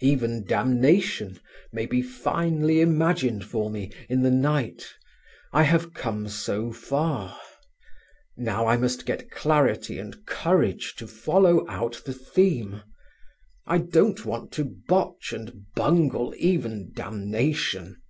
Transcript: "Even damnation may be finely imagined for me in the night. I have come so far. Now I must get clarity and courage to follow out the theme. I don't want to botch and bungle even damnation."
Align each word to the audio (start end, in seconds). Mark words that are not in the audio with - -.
"Even 0.00 0.46
damnation 0.46 1.38
may 1.70 1.84
be 1.84 2.00
finely 2.00 2.80
imagined 2.80 3.44
for 3.44 3.68
me 3.70 3.92
in 4.08 4.22
the 4.22 4.30
night. 4.30 4.86
I 5.52 5.64
have 5.64 5.92
come 5.92 6.28
so 6.30 6.72
far. 6.72 7.38
Now 8.34 8.66
I 8.66 8.78
must 8.78 9.04
get 9.04 9.30
clarity 9.30 9.98
and 9.98 10.24
courage 10.24 10.94
to 10.94 11.06
follow 11.06 11.68
out 11.68 12.00
the 12.06 12.14
theme. 12.14 12.80
I 13.66 13.76
don't 13.76 14.24
want 14.24 14.50
to 14.52 14.64
botch 14.88 15.30
and 15.34 15.66
bungle 15.74 16.34
even 16.38 16.92
damnation." 16.94 18.00